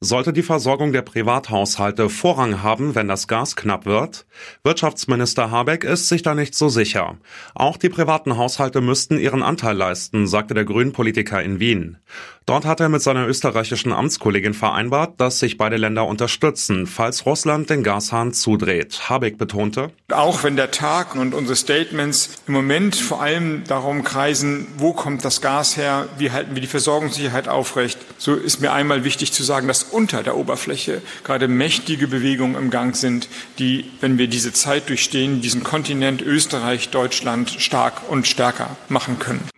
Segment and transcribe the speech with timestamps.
[0.00, 4.26] Sollte die Versorgung der Privathaushalte Vorrang haben, wenn das Gas knapp wird?
[4.62, 7.16] Wirtschaftsminister Habeck ist sich da nicht so sicher.
[7.56, 11.96] Auch die privaten Haushalte müssten ihren Anteil leisten, sagte der Grünen-Politiker in Wien.
[12.46, 17.68] Dort hat er mit seiner österreichischen Amtskollegin vereinbart, dass sich beide Länder unterstützen, falls Russland
[17.68, 19.10] den Gashahn zudreht.
[19.10, 24.66] Habeck betonte, auch wenn der Tag und unsere Statements im Moment vor allem darum kreisen,
[24.78, 29.04] wo kommt das Gas her, wie halten wir die Versorgungssicherheit aufrecht, so ist mir einmal
[29.04, 33.28] wichtig zu sagen, dass unter der Oberfläche gerade mächtige Bewegungen im Gang sind,
[33.58, 39.48] die, wenn wir diese Zeit durchstehen, diesen Kontinent Österreich, Deutschland stark und stärker machen können.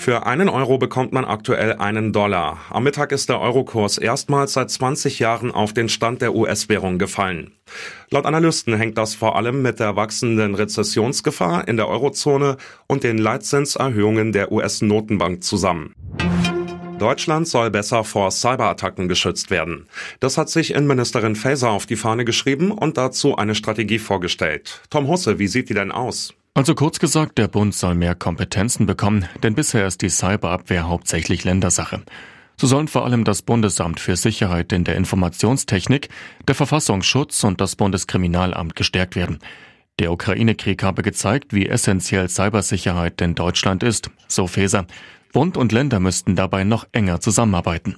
[0.00, 2.58] Für einen Euro bekommt man aktuell einen Dollar.
[2.70, 7.52] Am Mittag ist der Eurokurs erstmals seit 20 Jahren auf den Stand der US-Währung gefallen.
[8.08, 13.18] Laut Analysten hängt das vor allem mit der wachsenden Rezessionsgefahr in der Eurozone und den
[13.18, 15.92] Leitzinserhöhungen der US-Notenbank zusammen.
[17.00, 19.86] Deutschland soll besser vor Cyberattacken geschützt werden.
[20.20, 24.82] Das hat sich Innenministerin Faeser auf die Fahne geschrieben und dazu eine Strategie vorgestellt.
[24.90, 26.34] Tom Husse, wie sieht die denn aus?
[26.54, 31.44] Also kurz gesagt, der Bund soll mehr Kompetenzen bekommen, denn bisher ist die Cyberabwehr hauptsächlich
[31.44, 32.02] Ländersache.
[32.60, 36.10] So sollen vor allem das Bundesamt für Sicherheit in der Informationstechnik,
[36.46, 39.38] der Verfassungsschutz und das Bundeskriminalamt gestärkt werden.
[39.98, 44.86] Der Ukraine-Krieg habe gezeigt, wie essentiell Cybersicherheit in Deutschland ist, so Faeser.
[45.32, 47.96] Bund und Länder müssten dabei noch enger zusammenarbeiten.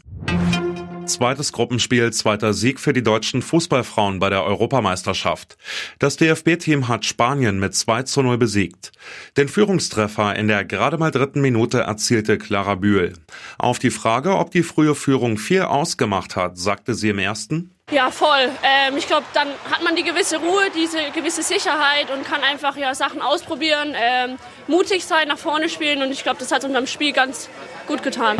[1.06, 5.56] Zweites Gruppenspiel, zweiter Sieg für die deutschen Fußballfrauen bei der Europameisterschaft.
[5.98, 8.92] Das DFB-Team hat Spanien mit 2 zu 0 besiegt.
[9.36, 13.14] Den Führungstreffer in der gerade mal dritten Minute erzielte Clara Bühl.
[13.58, 17.72] Auf die Frage, ob die frühe Führung viel ausgemacht hat, sagte sie im ersten.
[17.90, 18.48] Ja, voll.
[18.62, 22.76] Ähm, ich glaube, dann hat man die gewisse Ruhe, diese gewisse Sicherheit und kann einfach
[22.76, 26.86] ja, Sachen ausprobieren, ähm, mutig sein, nach vorne spielen und ich glaube, das hat unserem
[26.86, 27.48] Spiel ganz
[27.86, 28.38] gut getan.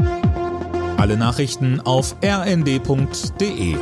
[0.96, 3.76] Alle Nachrichten auf rnd.de